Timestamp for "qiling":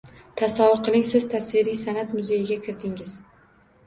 0.85-1.03